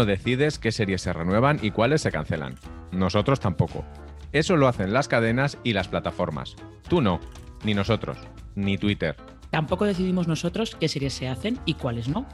No 0.00 0.06
decides 0.06 0.58
qué 0.58 0.72
series 0.72 1.02
se 1.02 1.12
renuevan 1.12 1.58
y 1.60 1.72
cuáles 1.72 2.00
se 2.00 2.10
cancelan. 2.10 2.54
Nosotros 2.90 3.38
tampoco. 3.38 3.84
Eso 4.32 4.56
lo 4.56 4.66
hacen 4.66 4.94
las 4.94 5.08
cadenas 5.08 5.58
y 5.62 5.74
las 5.74 5.88
plataformas. 5.88 6.56
Tú 6.88 7.02
no, 7.02 7.20
ni 7.64 7.74
nosotros, 7.74 8.16
ni 8.54 8.78
Twitter. 8.78 9.14
Tampoco 9.50 9.84
decidimos 9.84 10.26
nosotros 10.26 10.74
qué 10.80 10.88
series 10.88 11.12
se 11.12 11.28
hacen 11.28 11.58
y 11.66 11.74
cuáles 11.74 12.08
no. 12.08 12.26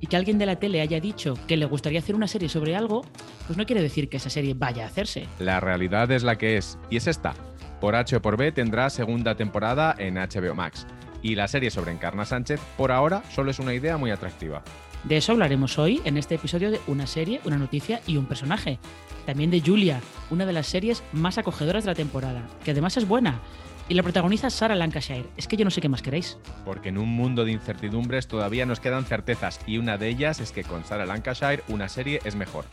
Y 0.00 0.08
que 0.08 0.16
alguien 0.16 0.36
de 0.36 0.46
la 0.46 0.56
tele 0.56 0.80
haya 0.80 0.98
dicho 0.98 1.34
que 1.46 1.56
le 1.56 1.66
gustaría 1.66 2.00
hacer 2.00 2.16
una 2.16 2.26
serie 2.26 2.48
sobre 2.48 2.74
algo, 2.74 3.02
pues 3.46 3.56
no 3.56 3.66
quiere 3.66 3.82
decir 3.82 4.08
que 4.08 4.16
esa 4.16 4.28
serie 4.28 4.54
vaya 4.54 4.82
a 4.82 4.88
hacerse. 4.88 5.28
La 5.38 5.60
realidad 5.60 6.10
es 6.10 6.24
la 6.24 6.38
que 6.38 6.56
es, 6.56 6.76
y 6.90 6.96
es 6.96 7.06
esta. 7.06 7.34
Por 7.80 7.94
H 7.94 8.16
o 8.16 8.20
por 8.20 8.36
B 8.36 8.50
tendrá 8.50 8.90
segunda 8.90 9.36
temporada 9.36 9.94
en 9.96 10.16
HBO 10.16 10.56
Max. 10.56 10.88
Y 11.22 11.36
la 11.36 11.46
serie 11.46 11.70
sobre 11.70 11.92
Encarna 11.92 12.24
Sánchez, 12.24 12.60
por 12.76 12.90
ahora, 12.90 13.22
solo 13.30 13.52
es 13.52 13.60
una 13.60 13.74
idea 13.74 13.96
muy 13.96 14.10
atractiva. 14.10 14.64
De 15.04 15.16
eso 15.16 15.32
hablaremos 15.32 15.78
hoy 15.78 16.00
en 16.04 16.16
este 16.16 16.36
episodio 16.36 16.70
de 16.70 16.80
una 16.86 17.06
serie, 17.06 17.40
una 17.44 17.58
noticia 17.58 18.00
y 18.06 18.16
un 18.16 18.26
personaje. 18.26 18.78
También 19.26 19.50
de 19.50 19.60
Julia, 19.60 20.00
una 20.30 20.46
de 20.46 20.52
las 20.52 20.68
series 20.68 21.02
más 21.12 21.38
acogedoras 21.38 21.84
de 21.84 21.90
la 21.90 21.96
temporada, 21.96 22.46
que 22.64 22.70
además 22.70 22.96
es 22.96 23.08
buena. 23.08 23.40
Y 23.88 23.94
la 23.94 24.04
protagoniza 24.04 24.48
Sarah 24.48 24.76
Lancashire. 24.76 25.26
Es 25.36 25.48
que 25.48 25.56
yo 25.56 25.64
no 25.64 25.70
sé 25.70 25.80
qué 25.80 25.88
más 25.88 26.02
queréis. 26.02 26.38
Porque 26.64 26.90
en 26.90 26.98
un 26.98 27.08
mundo 27.08 27.44
de 27.44 27.50
incertidumbres 27.50 28.28
todavía 28.28 28.64
nos 28.64 28.78
quedan 28.78 29.04
certezas 29.04 29.60
y 29.66 29.78
una 29.78 29.98
de 29.98 30.08
ellas 30.08 30.40
es 30.40 30.52
que 30.52 30.62
con 30.62 30.84
Sarah 30.84 31.04
Lancashire 31.04 31.64
una 31.68 31.88
serie 31.88 32.20
es 32.24 32.36
mejor. 32.36 32.64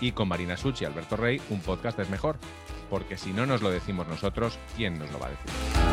Y 0.00 0.12
con 0.12 0.28
Marina 0.28 0.56
Such 0.56 0.82
y 0.82 0.84
Alberto 0.86 1.16
Rey 1.16 1.40
un 1.50 1.60
podcast 1.60 1.98
es 1.98 2.08
mejor. 2.08 2.38
Porque 2.88 3.18
si 3.18 3.32
no 3.32 3.44
nos 3.44 3.60
lo 3.60 3.70
decimos 3.70 4.08
nosotros, 4.08 4.58
¿quién 4.74 4.98
nos 4.98 5.12
lo 5.12 5.18
va 5.18 5.26
a 5.26 5.30
decir? 5.30 5.83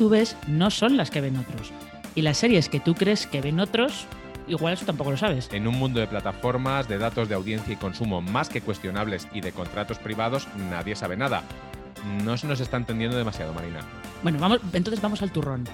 Tú 0.00 0.08
ves 0.08 0.34
no 0.46 0.70
son 0.70 0.96
las 0.96 1.10
que 1.10 1.20
ven 1.20 1.36
otros. 1.36 1.72
Y 2.14 2.22
las 2.22 2.38
series 2.38 2.70
que 2.70 2.80
tú 2.80 2.94
crees 2.94 3.26
que 3.26 3.42
ven 3.42 3.60
otros, 3.60 4.06
igual 4.48 4.72
eso 4.72 4.86
tampoco 4.86 5.10
lo 5.10 5.18
sabes. 5.18 5.50
En 5.52 5.68
un 5.68 5.78
mundo 5.78 6.00
de 6.00 6.06
plataformas, 6.06 6.88
de 6.88 6.96
datos 6.96 7.28
de 7.28 7.34
audiencia 7.34 7.74
y 7.74 7.76
consumo 7.76 8.22
más 8.22 8.48
que 8.48 8.62
cuestionables 8.62 9.28
y 9.34 9.42
de 9.42 9.52
contratos 9.52 9.98
privados, 9.98 10.48
nadie 10.70 10.96
sabe 10.96 11.18
nada. 11.18 11.42
No 12.24 12.38
se 12.38 12.46
nos 12.46 12.60
está 12.60 12.78
entendiendo 12.78 13.18
demasiado, 13.18 13.52
Marina. 13.52 13.80
Bueno, 14.22 14.38
vamos, 14.38 14.60
entonces 14.72 15.02
vamos 15.02 15.20
al 15.20 15.32
turrón. 15.32 15.64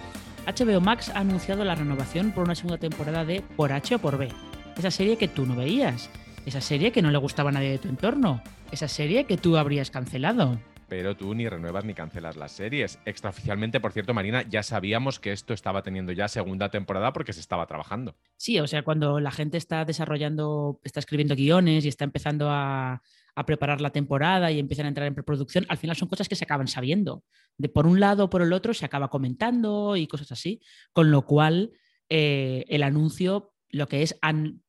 HBO 0.44 0.80
Max 0.80 1.10
ha 1.10 1.20
anunciado 1.20 1.64
la 1.64 1.76
renovación 1.76 2.32
por 2.32 2.42
una 2.42 2.56
segunda 2.56 2.78
temporada 2.78 3.24
de 3.24 3.44
Por 3.54 3.72
H 3.72 3.94
o 3.94 3.98
por 4.00 4.18
B. 4.18 4.28
Esa 4.76 4.90
serie 4.90 5.18
que 5.18 5.28
tú 5.28 5.46
no 5.46 5.54
veías. 5.54 6.10
Esa 6.46 6.60
serie 6.60 6.90
que 6.90 7.00
no 7.00 7.12
le 7.12 7.18
gustaba 7.18 7.50
a 7.50 7.52
nadie 7.52 7.70
de 7.70 7.78
tu 7.78 7.86
entorno. 7.86 8.42
Esa 8.72 8.88
serie 8.88 9.22
que 9.26 9.36
tú 9.36 9.56
habrías 9.56 9.92
cancelado. 9.92 10.58
Pero 10.88 11.16
tú 11.16 11.34
ni 11.34 11.48
renuevas 11.48 11.84
ni 11.84 11.94
cancelas 11.94 12.36
las 12.36 12.52
series. 12.52 12.98
Extraoficialmente, 13.04 13.80
por 13.80 13.92
cierto, 13.92 14.14
Marina, 14.14 14.42
ya 14.48 14.62
sabíamos 14.62 15.18
que 15.18 15.32
esto 15.32 15.52
estaba 15.52 15.82
teniendo 15.82 16.12
ya 16.12 16.28
segunda 16.28 16.70
temporada 16.70 17.12
porque 17.12 17.32
se 17.32 17.40
estaba 17.40 17.66
trabajando. 17.66 18.14
Sí, 18.36 18.60
o 18.60 18.66
sea, 18.66 18.82
cuando 18.82 19.18
la 19.18 19.30
gente 19.30 19.56
está 19.56 19.84
desarrollando, 19.84 20.80
está 20.84 21.00
escribiendo 21.00 21.34
guiones 21.34 21.84
y 21.84 21.88
está 21.88 22.04
empezando 22.04 22.48
a, 22.50 23.02
preparar 23.46 23.82
la 23.82 23.90
temporada 23.90 24.50
y 24.50 24.58
empiezan 24.58 24.86
a 24.86 24.88
entrar 24.88 25.06
en 25.06 25.14
preproducción, 25.14 25.66
al 25.68 25.76
final 25.76 25.94
son 25.94 26.08
cosas 26.08 26.26
que 26.26 26.36
se 26.36 26.44
acaban 26.44 26.68
sabiendo. 26.68 27.22
De 27.58 27.68
por 27.68 27.86
un 27.86 28.00
lado 28.00 28.24
o 28.24 28.30
por 28.30 28.40
el 28.40 28.54
otro 28.54 28.72
se 28.72 28.86
acaba 28.86 29.08
comentando 29.08 29.94
y 29.96 30.06
cosas 30.06 30.32
así. 30.32 30.62
Con 30.94 31.10
lo 31.10 31.26
cual, 31.26 31.72
eh, 32.08 32.64
el 32.68 32.82
anuncio 32.82 33.52
lo 33.70 33.88
que 33.88 34.02
es 34.02 34.18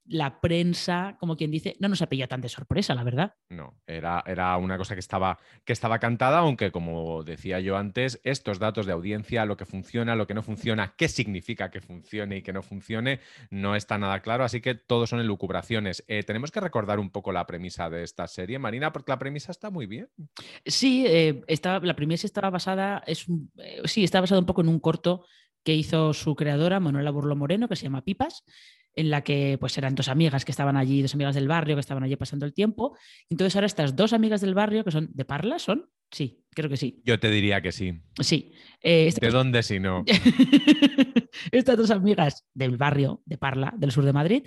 la 0.05 0.41
prensa, 0.41 1.17
como 1.19 1.35
quien 1.35 1.51
dice, 1.51 1.75
no 1.79 1.87
nos 1.89 2.01
ha 2.01 2.07
pillado 2.07 2.29
tan 2.29 2.41
de 2.41 2.49
sorpresa, 2.49 2.95
la 2.95 3.03
verdad. 3.03 3.35
No, 3.49 3.79
era, 3.85 4.23
era 4.25 4.55
una 4.57 4.77
cosa 4.77 4.95
que 4.95 4.99
estaba, 5.01 5.37
que 5.65 5.73
estaba 5.73 5.99
cantada, 5.99 6.39
aunque 6.39 6.71
como 6.71 7.23
decía 7.23 7.59
yo 7.59 7.77
antes, 7.77 8.19
estos 8.23 8.57
datos 8.59 8.85
de 8.85 8.93
audiencia, 8.93 9.45
lo 9.45 9.57
que 9.57 9.65
funciona, 9.65 10.15
lo 10.15 10.25
que 10.25 10.33
no 10.33 10.41
funciona, 10.43 10.95
qué 10.97 11.07
significa 11.09 11.69
que 11.69 11.81
funcione 11.81 12.37
y 12.37 12.41
que 12.41 12.53
no 12.53 12.61
funcione, 12.63 13.19
no 13.49 13.75
está 13.75 13.97
nada 13.97 14.21
claro, 14.21 14.43
así 14.43 14.61
que 14.61 14.75
todo 14.75 15.05
son 15.07 15.19
elucubraciones. 15.19 16.03
Eh, 16.07 16.23
tenemos 16.23 16.51
que 16.51 16.59
recordar 16.61 16.99
un 16.99 17.09
poco 17.11 17.31
la 17.31 17.45
premisa 17.45 17.89
de 17.89 18.03
esta 18.03 18.27
serie, 18.27 18.59
Marina, 18.59 18.91
porque 18.93 19.11
la 19.11 19.19
premisa 19.19 19.51
está 19.51 19.69
muy 19.69 19.85
bien. 19.85 20.09
Sí, 20.65 21.05
eh, 21.07 21.43
estaba- 21.47 21.85
la 21.85 21.95
premisa 21.95 22.25
estaba 22.25 22.49
basada, 22.49 23.03
es 23.05 23.25
eh, 23.57 23.81
sí, 23.85 24.03
está 24.03 24.21
basada 24.21 24.39
un 24.39 24.45
poco 24.47 24.61
en 24.61 24.69
un 24.69 24.79
corto 24.79 25.25
que 25.63 25.73
hizo 25.75 26.13
su 26.13 26.33
creadora, 26.35 26.79
Manuela 26.79 27.11
Burlo 27.11 27.35
Moreno, 27.35 27.67
que 27.67 27.75
se 27.75 27.83
llama 27.83 28.05
Pipas, 28.05 28.45
en 28.97 29.09
la 29.11 29.23
que 29.23 29.57
pues 29.59 29.77
eran 29.77 29.95
dos 29.95 30.09
amigas 30.09 30.43
que 30.43 30.51
estaban 30.51 30.75
allí, 30.75 31.01
dos 31.03 31.13
amigas 31.13 31.35
del 31.35 31.47
barrio 31.47 31.75
que 31.75 31.79
estaban 31.81 32.03
allí 32.03 32.15
pasando 32.15 32.45
el 32.45 32.53
tiempo. 32.53 32.97
Entonces 33.29 33.55
ahora 33.55 33.67
estas 33.67 33.95
dos 33.95 34.11
amigas 34.11 34.41
del 34.41 34.55
barrio, 34.55 34.83
que 34.83 34.91
son 34.91 35.09
de 35.13 35.23
Parla, 35.23 35.59
¿son? 35.59 35.89
Sí, 36.11 36.43
creo 36.49 36.69
que 36.69 36.77
sí. 36.77 37.01
Yo 37.05 37.19
te 37.19 37.29
diría 37.29 37.61
que 37.61 37.71
sí. 37.71 38.01
Sí. 38.19 38.51
Eh, 38.81 39.07
este- 39.07 39.25
¿De 39.25 39.31
dónde 39.31 39.61
si 39.61 39.79
no? 39.79 40.03
Estas 41.51 41.77
dos 41.77 41.91
amigas 41.91 42.45
del 42.53 42.77
barrio 42.77 43.21
de 43.25 43.37
Parla, 43.37 43.73
del 43.77 43.91
sur 43.91 44.03
de 44.03 44.13
Madrid, 44.13 44.43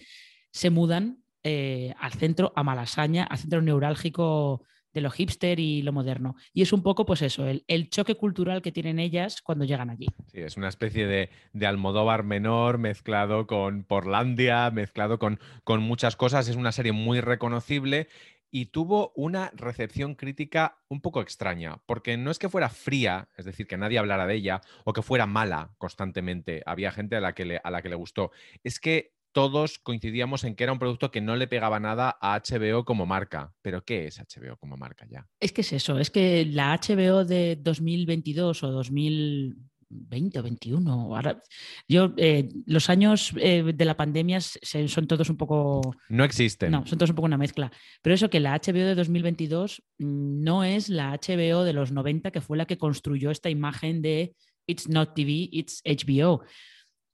se 0.50 0.70
mudan 0.70 1.22
eh, 1.44 1.94
al 1.98 2.12
centro, 2.12 2.52
a 2.56 2.62
Malasaña, 2.62 3.24
al 3.24 3.38
centro 3.38 3.62
neurálgico 3.62 4.64
de 4.92 5.00
lo 5.00 5.10
hipster 5.10 5.60
y 5.60 5.82
lo 5.82 5.92
moderno. 5.92 6.36
Y 6.52 6.62
es 6.62 6.72
un 6.72 6.82
poco, 6.82 7.06
pues 7.06 7.22
eso, 7.22 7.46
el, 7.46 7.64
el 7.68 7.90
choque 7.90 8.14
cultural 8.14 8.62
que 8.62 8.72
tienen 8.72 8.98
ellas 8.98 9.42
cuando 9.42 9.64
llegan 9.64 9.90
allí. 9.90 10.06
Sí, 10.26 10.40
es 10.40 10.56
una 10.56 10.68
especie 10.68 11.06
de, 11.06 11.30
de 11.52 11.66
Almodóvar 11.66 12.24
menor 12.24 12.78
mezclado 12.78 13.46
con 13.46 13.84
Porlandia, 13.84 14.70
mezclado 14.70 15.18
con, 15.18 15.40
con 15.64 15.82
muchas 15.82 16.16
cosas. 16.16 16.48
Es 16.48 16.56
una 16.56 16.72
serie 16.72 16.92
muy 16.92 17.20
reconocible 17.20 18.08
y 18.50 18.66
tuvo 18.66 19.12
una 19.14 19.52
recepción 19.54 20.14
crítica 20.14 20.78
un 20.88 21.00
poco 21.00 21.20
extraña, 21.20 21.82
porque 21.86 22.16
no 22.16 22.30
es 22.30 22.38
que 22.38 22.48
fuera 22.48 22.68
fría, 22.68 23.28
es 23.36 23.44
decir, 23.44 23.66
que 23.66 23.76
nadie 23.76 23.98
hablara 23.98 24.26
de 24.26 24.34
ella, 24.34 24.60
o 24.84 24.92
que 24.92 25.02
fuera 25.02 25.26
mala 25.26 25.70
constantemente. 25.78 26.62
Había 26.66 26.90
gente 26.90 27.16
a 27.16 27.20
la 27.20 27.32
que 27.32 27.44
le, 27.44 27.60
a 27.62 27.70
la 27.70 27.82
que 27.82 27.88
le 27.88 27.94
gustó. 27.94 28.32
Es 28.64 28.80
que 28.80 29.14
todos 29.32 29.78
coincidíamos 29.78 30.44
en 30.44 30.54
que 30.54 30.64
era 30.64 30.72
un 30.72 30.78
producto 30.78 31.10
que 31.10 31.20
no 31.20 31.36
le 31.36 31.46
pegaba 31.46 31.78
nada 31.80 32.16
a 32.20 32.34
HBO 32.40 32.84
como 32.84 33.06
marca. 33.06 33.52
Pero 33.62 33.84
¿qué 33.84 34.06
es 34.06 34.18
HBO 34.18 34.56
como 34.56 34.76
marca 34.76 35.06
ya? 35.08 35.26
Es 35.40 35.52
que 35.52 35.60
es 35.60 35.72
eso, 35.72 35.98
es 35.98 36.10
que 36.10 36.44
la 36.46 36.72
HBO 36.74 37.24
de 37.24 37.56
2022 37.56 38.62
o 38.64 38.70
2020 38.70 40.38
o 40.38 40.42
21, 40.42 40.92
ahora, 41.14 41.42
yo, 41.88 42.12
eh, 42.16 42.48
los 42.66 42.88
años 42.90 43.32
eh, 43.36 43.62
de 43.74 43.84
la 43.84 43.96
pandemia 43.96 44.40
se- 44.40 44.88
son 44.88 45.06
todos 45.06 45.28
un 45.30 45.36
poco 45.36 45.94
No 46.08 46.24
existen. 46.24 46.70
No, 46.70 46.86
son 46.86 46.98
todos 46.98 47.10
un 47.10 47.16
poco 47.16 47.26
una 47.26 47.36
mezcla. 47.38 47.70
Pero 48.02 48.14
eso 48.14 48.30
que 48.30 48.40
la 48.40 48.54
HBO 48.54 48.86
de 48.86 48.94
2022 48.94 49.82
mm, 49.98 50.42
no 50.42 50.64
es 50.64 50.88
la 50.88 51.12
HBO 51.12 51.64
de 51.64 51.72
los 51.72 51.92
90 51.92 52.30
que 52.30 52.40
fue 52.40 52.56
la 52.56 52.66
que 52.66 52.78
construyó 52.78 53.30
esta 53.30 53.50
imagen 53.50 54.02
de 54.02 54.34
It's 54.66 54.88
not 54.88 55.14
TV, 55.14 55.48
it's 55.50 55.82
HBO. 55.84 56.42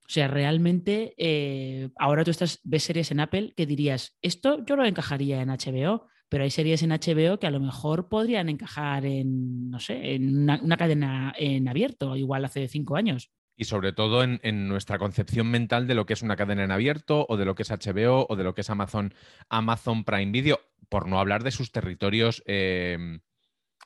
O 0.06 0.09
sea, 0.09 0.28
realmente 0.28 1.15
eh, 1.19 1.91
ahora 1.97 2.22
tú 2.22 2.31
estás, 2.31 2.61
ves 2.62 2.84
series 2.84 3.11
en 3.11 3.19
Apple 3.19 3.53
que 3.56 3.67
dirías, 3.67 4.17
esto 4.22 4.65
yo 4.65 4.77
lo 4.77 4.84
encajaría 4.84 5.43
en 5.43 5.49
HBO, 5.49 6.06
pero 6.28 6.44
hay 6.44 6.50
series 6.50 6.83
en 6.84 6.91
HBO 6.91 7.41
que 7.41 7.49
a 7.49 7.50
lo 7.50 7.59
mejor 7.59 8.09
podrían 8.09 8.49
encajar 8.49 9.05
en, 9.05 9.69
no 9.69 9.81
sé, 9.81 10.15
en 10.15 10.48
una, 10.48 10.77
cadena 10.77 11.34
en 11.36 11.66
abierto, 11.66 12.15
igual 12.15 12.45
hace 12.45 12.69
cinco 12.69 12.95
años. 12.95 13.33
Y 13.57 13.65
sobre 13.65 13.92
todo 13.92 14.22
en, 14.22 14.69
nuestra 14.69 14.98
concepción 14.98 15.51
mental 15.51 15.89
de 15.89 15.95
lo 15.95 16.07
que 16.07 16.13
es 16.13 16.22
una 16.22 16.36
cadena 16.36 16.63
en 16.63 16.71
abierto 16.71 17.27
o 17.28 17.36
de 17.36 17.45
lo 17.45 17.57
que 17.57 17.63
es 17.63 17.71
HBO 17.71 18.27
o 18.28 18.36
de 18.36 18.45
lo 18.45 18.54
que 18.54 18.60
es 18.60 18.71
Amazon, 18.71 19.13
Amazon 19.48 20.04
Prime 20.04 20.31
Video, 20.31 20.60
por 20.89 21.09
no 21.09 21.19
hablar 21.19 21.42
de 21.42 21.51
sus 21.51 21.72
territorios 21.72 22.45
eh, 22.47 23.19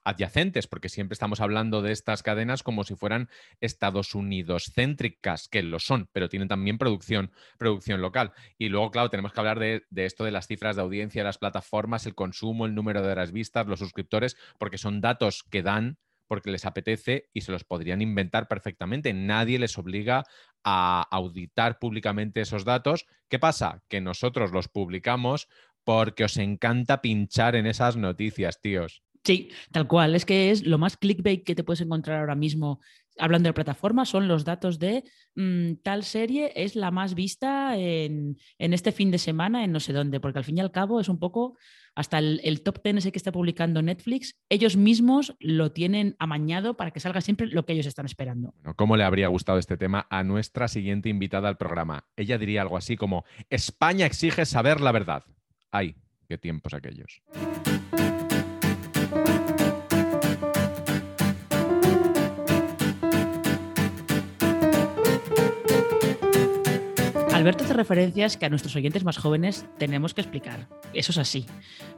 adyacentes, 0.05 0.67
porque 0.67 0.89
siempre 0.89 1.15
estamos 1.15 1.41
hablando 1.41 1.83
de 1.83 1.93
estas 1.93 2.23
cadenas 2.23 2.63
como 2.63 2.85
si 2.85 2.95
fueran 2.95 3.29
Estados 3.61 4.15
Unidos 4.15 4.73
céntricas, 4.75 5.49
que 5.49 5.63
lo 5.63 5.79
son, 5.79 6.09
pero 6.13 6.29
tienen 6.29 6.49
también 6.49 6.79
producción, 6.79 7.33
producción 7.59 8.01
local. 8.01 8.33
Y 8.59 8.69
luego, 8.69 8.91
claro, 8.91 9.11
tenemos 9.11 9.33
que 9.33 9.41
hablar 9.41 9.59
de, 9.59 9.85
de 9.91 10.07
esto 10.07 10.25
de 10.25 10.31
las 10.31 10.47
cifras 10.47 10.77
de 10.77 10.83
audiencia, 10.83 11.25
las 11.25 11.39
plataformas, 11.39 12.07
el 12.07 12.15
consumo, 12.15 12.67
el 12.67 12.75
número 12.75 13.03
de 13.03 13.13
horas 13.13 13.33
vistas, 13.33 13.67
los 13.67 13.79
suscriptores, 13.79 14.37
porque 14.59 14.79
son 14.79 15.01
datos 15.01 15.43
que 15.43 15.63
dan 15.63 15.99
porque 16.31 16.53
les 16.53 16.65
apetece 16.65 17.29
y 17.33 17.41
se 17.41 17.51
los 17.51 17.65
podrían 17.65 18.01
inventar 18.01 18.47
perfectamente. 18.47 19.13
Nadie 19.13 19.59
les 19.59 19.77
obliga 19.77 20.23
a 20.63 21.03
auditar 21.11 21.81
públicamente 21.81 22.41
esos 22.41 22.65
datos. 22.65 23.07
¿Qué 23.29 23.41
pasa? 23.41 23.83
Que 23.89 24.01
nosotros 24.01 24.53
los 24.53 24.69
publicamos 24.69 25.49
porque 25.83 26.23
os 26.23 26.37
encanta 26.37 27.03
pinchar 27.03 27.57
en 27.57 27.67
esas 27.67 27.97
noticias, 27.97 28.61
tíos. 28.61 29.03
Sí, 29.25 29.51
tal 29.71 29.87
cual. 29.87 30.15
Es 30.15 30.25
que 30.25 30.51
es 30.51 30.67
lo 30.67 30.79
más 30.79 30.97
clickbait 30.97 31.45
que 31.45 31.55
te 31.55 31.65
puedes 31.65 31.83
encontrar 31.83 32.21
ahora 32.21 32.35
mismo 32.35 32.81
hablando 33.21 33.49
de 33.49 33.53
plataforma, 33.53 34.05
son 34.05 34.29
los 34.29 34.45
datos 34.45 34.79
de 34.79 35.05
mm, 35.35 35.75
tal 35.83 36.05
serie 36.05 36.53
es 36.57 36.75
la 36.75 36.91
más 36.91 37.15
vista 37.15 37.77
en, 37.77 38.39
este 38.59 38.93
fin 38.93 39.11
de 39.11 39.19
semana 39.19 39.65
en 39.65 39.73
no 39.73 39.81
sé 39.81 39.93
dónde, 39.93 40.21
porque 40.21 40.39
al 40.39 40.45
fin 40.45 40.59
y 40.59 40.61
al 40.61 40.73
cabo 40.73 41.01
es 41.01 41.09
un 41.09 41.19
poco 41.19 41.57
hasta 41.95 42.19
el, 42.19 42.63
top 42.63 42.81
ten 42.83 42.99
ese 42.99 43.13
que 43.13 43.19
está 43.19 43.33
publicando 43.33 43.83
Netflix, 43.83 44.39
ellos 44.49 44.77
mismos 44.77 45.37
lo 45.41 45.73
tienen 45.73 46.17
amañado 46.19 46.77
para 46.77 46.93
que 46.93 47.01
salga 47.01 47.21
siempre 47.21 47.49
lo 47.49 47.67
que 47.67 47.73
ellos 47.73 47.87
están 47.87 48.07
esperando. 48.07 48.55
¿Cómo 48.77 48.97
le 48.97 49.05
habría 49.05 49.29
gustado 49.29 49.59
este 49.59 49.77
tema 49.77 50.07
a 50.09 50.23
nuestra 50.23 50.69
siguiente 50.69 51.09
invitada 51.09 51.49
al 51.49 51.57
programa? 51.57 52.07
Ella 52.17 52.39
diría 52.39 52.63
algo 52.63 52.77
así 52.77 52.97
como, 52.97 53.25
España 53.51 54.07
exige 54.07 54.47
saber 54.47 54.81
la 54.81 54.93
verdad. 54.93 55.25
Ay, 55.71 55.97
qué 56.29 56.39
tiempos 56.39 56.75
aquellos. 56.75 57.23
Alberto 67.41 67.65
hace 67.65 67.73
referencias 67.73 68.37
que 68.37 68.45
a 68.45 68.51
nuestros 68.51 68.77
oyentes 68.77 69.03
más 69.03 69.17
jóvenes 69.17 69.67
tenemos 69.79 70.13
que 70.13 70.21
explicar. 70.21 70.69
Eso 70.93 71.11
es 71.11 71.17
así. 71.17 71.47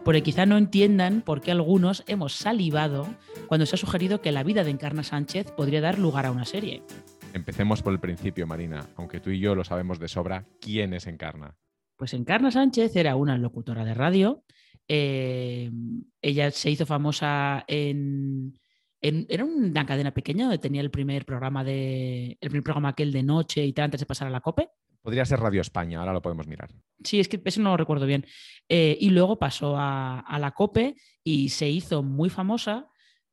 Porque 0.05 0.23
quizá 0.23 0.47
no 0.47 0.57
entiendan 0.57 1.21
por 1.21 1.41
qué 1.41 1.51
algunos 1.51 2.05
hemos 2.07 2.35
salivado 2.35 3.09
cuando 3.49 3.67
se 3.67 3.75
ha 3.75 3.79
sugerido 3.79 4.21
que 4.21 4.31
la 4.31 4.45
vida 4.45 4.63
de 4.63 4.71
Encarna 4.71 5.03
Sánchez 5.03 5.51
podría 5.51 5.81
dar 5.81 5.99
lugar 5.99 6.27
a 6.27 6.31
una 6.31 6.45
serie. 6.45 6.85
Empecemos 7.33 7.83
por 7.83 7.93
el 7.93 7.99
principio, 7.99 8.47
Marina. 8.47 8.87
Aunque 8.95 9.19
tú 9.19 9.31
y 9.31 9.41
yo 9.41 9.57
lo 9.57 9.65
sabemos 9.65 9.99
de 9.99 10.07
sobra, 10.07 10.47
¿quién 10.61 10.95
es 10.95 11.09
Encarna? 11.09 11.57
Pues 11.97 12.15
Encarna 12.15 12.53
Sánchez 12.53 12.95
era 12.95 13.17
una 13.17 13.37
locutora 13.37 13.85
de 13.85 13.95
radio. 13.95 14.45
Eh, 14.87 15.73
ella 16.21 16.53
se 16.53 16.71
hizo 16.71 16.87
famosa 16.87 17.65
en, 17.67 18.61
era 19.01 19.45
una 19.45 19.85
cadena 19.87 20.15
pequeña 20.15 20.45
donde 20.45 20.59
tenía 20.59 20.83
el 20.83 20.93
primer 20.93 21.25
programa 21.27 21.65
de 21.65 22.39
el 22.41 22.49
primer 22.49 22.63
programa 22.63 22.91
aquel 22.91 23.11
de 23.11 23.25
noche 23.25 23.67
y 23.67 23.73
tal 23.73 23.87
antes 23.87 23.99
de 23.99 24.07
pasar 24.07 24.29
a 24.29 24.31
la 24.31 24.41
COPE. 24.41 24.69
Podría 25.03 25.25
ser 25.25 25.41
Radio 25.41 25.61
España, 25.61 25.99
ahora 25.99 26.13
lo 26.13 26.23
podemos 26.23 26.47
mirar. 26.47 26.71
Sí, 27.03 27.19
es 27.19 27.29
que 27.29 27.43
eso 27.45 27.61
no 27.61 27.71
lo 27.71 27.77
recuerdo 27.77 28.07
bien. 28.07 28.25
Eh, 28.69 28.97
y 29.01 29.11
luego 29.11 29.39
pasó 29.39 29.75
a, 29.77 30.39
la 30.39 30.53
COPE 30.53 30.95
y 31.25 31.49
se 31.49 31.69
hizo 31.69 32.05
muy 32.05 32.31
famosa, 32.31 32.89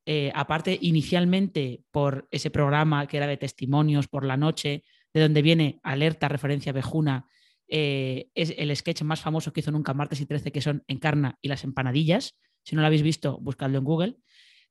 eh, 0.05 0.31
aparte 0.33 0.77
inicialmente 0.81 1.83
por 1.91 2.27
ese 2.31 2.49
programa 2.49 3.05
que 3.07 3.17
era 3.17 3.27
de 3.27 3.37
testimonios 3.37 4.07
por 4.07 4.25
la 4.25 4.35
noche, 4.35 4.83
de 5.13 5.21
donde 5.21 5.43
viene 5.43 5.79
alerta, 5.83 6.27
referencia 6.27 6.73
Bejuna, 6.73 7.27
eh, 7.67 8.29
es 8.33 8.53
el 8.57 8.75
sketch 8.75 9.03
más 9.03 9.21
famoso 9.21 9.53
que 9.53 9.59
hizo 9.59 9.71
nunca 9.71 9.93
Martes 9.93 10.21
y 10.21 10.25
13, 10.25 10.51
que 10.51 10.61
son 10.61 10.83
Encarna 10.87 11.37
y 11.39 11.49
las 11.49 11.63
empanadillas. 11.63 12.35
Si 12.63 12.75
no 12.75 12.81
lo 12.81 12.87
habéis 12.87 13.03
visto, 13.03 13.37
buscadlo 13.39 13.77
en 13.77 13.83
Google. 13.83 14.17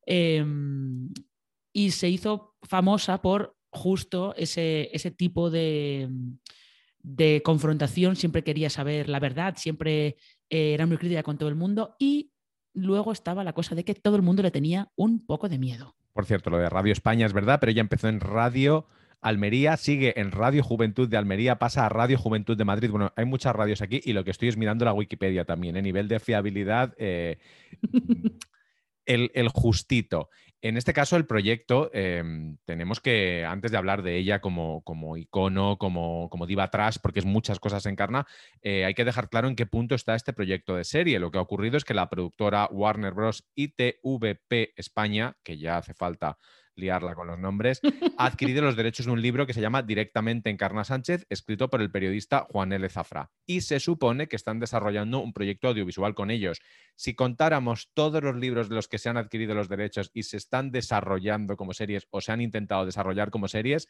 Em, 0.04 1.08
y 1.72 1.92
se 1.92 2.08
hizo 2.08 2.56
famosa 2.62 3.22
por 3.22 3.56
justo 3.70 4.34
ese, 4.36 4.90
ese 4.92 5.12
tipo 5.12 5.50
de 5.50 6.08
de 7.02 7.42
confrontación, 7.44 8.16
siempre 8.16 8.42
quería 8.42 8.70
saber 8.70 9.08
la 9.08 9.20
verdad, 9.20 9.54
siempre 9.56 10.16
eh, 10.50 10.74
era 10.74 10.86
muy 10.86 10.96
crítica 10.96 11.22
con 11.22 11.38
todo 11.38 11.48
el 11.48 11.54
mundo 11.54 11.94
y 11.98 12.32
luego 12.74 13.12
estaba 13.12 13.44
la 13.44 13.52
cosa 13.52 13.74
de 13.74 13.84
que 13.84 13.94
todo 13.94 14.16
el 14.16 14.22
mundo 14.22 14.42
le 14.42 14.50
tenía 14.50 14.90
un 14.96 15.24
poco 15.24 15.48
de 15.48 15.58
miedo. 15.58 15.94
Por 16.12 16.26
cierto, 16.26 16.50
lo 16.50 16.58
de 16.58 16.68
Radio 16.68 16.92
España 16.92 17.26
es 17.26 17.32
verdad, 17.32 17.58
pero 17.60 17.70
ella 17.70 17.80
empezó 17.80 18.08
en 18.08 18.20
Radio 18.20 18.86
Almería, 19.20 19.76
sigue 19.76 20.18
en 20.20 20.30
Radio 20.30 20.62
Juventud 20.62 21.08
de 21.08 21.16
Almería, 21.16 21.58
pasa 21.58 21.86
a 21.86 21.88
Radio 21.88 22.18
Juventud 22.18 22.56
de 22.56 22.64
Madrid. 22.64 22.90
Bueno, 22.90 23.12
hay 23.16 23.24
muchas 23.24 23.54
radios 23.54 23.82
aquí 23.82 24.00
y 24.04 24.12
lo 24.12 24.24
que 24.24 24.30
estoy 24.30 24.48
es 24.48 24.56
mirando 24.56 24.84
la 24.84 24.92
Wikipedia 24.92 25.44
también, 25.44 25.76
en 25.76 25.80
¿eh? 25.80 25.88
nivel 25.88 26.08
de 26.08 26.20
fiabilidad, 26.20 26.94
eh, 26.98 27.38
el, 29.06 29.30
el, 29.34 29.48
justito. 29.48 30.28
En 30.60 30.76
este 30.76 30.92
caso, 30.92 31.16
el 31.16 31.24
proyecto, 31.26 31.88
em, 31.92 32.56
tenemos 32.64 33.00
que, 33.00 33.44
antes 33.44 33.70
de 33.70 33.78
hablar 33.78 34.02
de 34.02 34.16
ella 34.16 34.40
como, 34.40 34.82
como 34.82 35.16
icono, 35.16 35.78
como, 35.78 36.28
como 36.30 36.46
diva 36.46 36.64
atrás, 36.64 36.98
porque 36.98 37.20
es 37.20 37.26
muchas 37.26 37.60
cosas 37.60 37.86
encarna, 37.86 38.26
eh, 38.62 38.84
hay 38.84 38.94
que 38.94 39.04
dejar 39.04 39.28
claro 39.28 39.46
en 39.46 39.54
qué 39.54 39.66
punto 39.66 39.94
está 39.94 40.16
este 40.16 40.32
proyecto 40.32 40.74
de 40.74 40.82
serie. 40.82 41.20
Lo 41.20 41.30
que 41.30 41.38
ha 41.38 41.42
ocurrido 41.42 41.76
es 41.76 41.84
que 41.84 41.94
la 41.94 42.10
productora 42.10 42.68
Warner 42.72 43.14
Bros. 43.14 43.48
ITVP 43.54 44.72
España, 44.76 45.36
que 45.44 45.58
ya 45.58 45.76
hace 45.78 45.94
falta 45.94 46.38
liarla 46.78 47.14
con 47.14 47.26
los 47.26 47.38
nombres, 47.38 47.80
ha 48.16 48.26
adquirido 48.26 48.62
los 48.62 48.76
derechos 48.76 49.06
de 49.06 49.12
un 49.12 49.20
libro 49.20 49.46
que 49.46 49.52
se 49.52 49.60
llama 49.60 49.82
Directamente 49.82 50.50
Encarna 50.50 50.84
Sánchez, 50.84 51.26
escrito 51.28 51.68
por 51.68 51.82
el 51.82 51.90
periodista 51.90 52.46
Juan 52.50 52.72
L. 52.72 52.88
Zafra. 52.88 53.30
Y 53.46 53.62
se 53.62 53.80
supone 53.80 54.28
que 54.28 54.36
están 54.36 54.60
desarrollando 54.60 55.20
un 55.20 55.32
proyecto 55.32 55.68
audiovisual 55.68 56.14
con 56.14 56.30
ellos. 56.30 56.60
Si 56.96 57.14
contáramos 57.14 57.90
todos 57.94 58.22
los 58.22 58.36
libros 58.36 58.68
de 58.68 58.76
los 58.76 58.88
que 58.88 58.98
se 58.98 59.08
han 59.08 59.16
adquirido 59.16 59.54
los 59.54 59.68
derechos 59.68 60.10
y 60.14 60.22
se 60.22 60.36
están 60.36 60.70
desarrollando 60.70 61.56
como 61.56 61.74
series 61.74 62.06
o 62.10 62.20
se 62.20 62.32
han 62.32 62.40
intentado 62.40 62.86
desarrollar 62.86 63.30
como 63.30 63.48
series, 63.48 63.88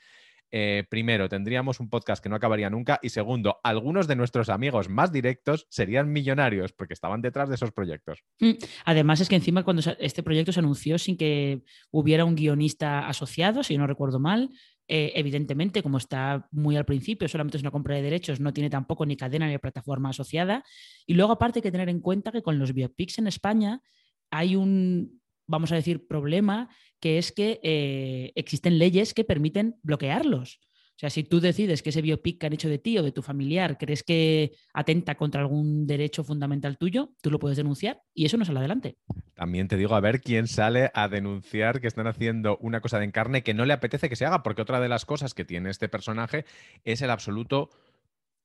eh, 0.50 0.84
primero, 0.88 1.28
tendríamos 1.28 1.78
un 1.80 1.90
podcast 1.90 2.22
que 2.22 2.28
no 2.28 2.36
acabaría 2.36 2.70
nunca 2.70 2.98
y 3.02 3.10
segundo, 3.10 3.58
algunos 3.62 4.06
de 4.06 4.16
nuestros 4.16 4.48
amigos 4.48 4.88
más 4.88 5.12
directos 5.12 5.66
serían 5.68 6.10
millonarios 6.10 6.72
porque 6.72 6.94
estaban 6.94 7.20
detrás 7.20 7.48
de 7.48 7.56
esos 7.56 7.72
proyectos. 7.72 8.24
Mm, 8.40 8.52
además 8.84 9.20
es 9.20 9.28
que 9.28 9.36
encima 9.36 9.62
cuando 9.62 9.82
este 9.98 10.22
proyecto 10.22 10.52
se 10.52 10.60
anunció 10.60 10.98
sin 10.98 11.16
que 11.16 11.62
hubiera 11.90 12.24
un 12.24 12.34
guionista 12.34 13.06
asociado, 13.06 13.62
si 13.62 13.76
no 13.76 13.86
recuerdo 13.86 14.20
mal, 14.20 14.50
eh, 14.90 15.12
evidentemente 15.16 15.82
como 15.82 15.98
está 15.98 16.48
muy 16.50 16.76
al 16.76 16.86
principio, 16.86 17.28
solamente 17.28 17.58
es 17.58 17.62
una 17.62 17.70
compra 17.70 17.96
de 17.96 18.02
derechos, 18.02 18.40
no 18.40 18.54
tiene 18.54 18.70
tampoco 18.70 19.04
ni 19.04 19.16
cadena 19.16 19.46
ni 19.46 19.58
plataforma 19.58 20.10
asociada. 20.10 20.64
Y 21.06 21.12
luego 21.12 21.32
aparte 21.32 21.58
hay 21.58 21.62
que 21.62 21.72
tener 21.72 21.90
en 21.90 22.00
cuenta 22.00 22.32
que 22.32 22.42
con 22.42 22.58
los 22.58 22.72
biopics 22.72 23.18
en 23.18 23.26
España 23.26 23.82
hay 24.30 24.56
un, 24.56 25.20
vamos 25.48 25.72
a 25.72 25.74
decir, 25.74 26.06
problema 26.06 26.68
que 27.00 27.18
es 27.18 27.32
que 27.32 27.60
eh, 27.62 28.32
existen 28.36 28.78
leyes 28.78 29.14
que 29.14 29.24
permiten 29.24 29.76
bloquearlos. 29.82 30.60
O 30.98 31.00
sea, 31.00 31.10
si 31.10 31.22
tú 31.22 31.38
decides 31.38 31.80
que 31.80 31.90
ese 31.90 32.02
biopic 32.02 32.40
que 32.40 32.46
han 32.46 32.52
hecho 32.52 32.68
de 32.68 32.80
ti 32.80 32.98
o 32.98 33.04
de 33.04 33.12
tu 33.12 33.22
familiar 33.22 33.78
crees 33.78 34.02
que 34.02 34.56
atenta 34.74 35.14
contra 35.14 35.40
algún 35.40 35.86
derecho 35.86 36.24
fundamental 36.24 36.76
tuyo, 36.76 37.10
tú 37.22 37.30
lo 37.30 37.38
puedes 37.38 37.56
denunciar 37.56 38.02
y 38.14 38.26
eso 38.26 38.36
no 38.36 38.44
sale 38.44 38.58
adelante. 38.58 38.96
También 39.34 39.68
te 39.68 39.76
digo, 39.76 39.94
a 39.94 40.00
ver 40.00 40.20
quién 40.20 40.48
sale 40.48 40.90
a 40.94 41.06
denunciar 41.06 41.80
que 41.80 41.86
están 41.86 42.08
haciendo 42.08 42.58
una 42.60 42.80
cosa 42.80 42.98
de 42.98 43.04
encarne 43.04 43.44
que 43.44 43.54
no 43.54 43.64
le 43.64 43.74
apetece 43.74 44.08
que 44.08 44.16
se 44.16 44.26
haga, 44.26 44.42
porque 44.42 44.62
otra 44.62 44.80
de 44.80 44.88
las 44.88 45.04
cosas 45.04 45.34
que 45.34 45.44
tiene 45.44 45.70
este 45.70 45.88
personaje 45.88 46.44
es 46.82 47.00
el 47.00 47.10
absoluto 47.10 47.70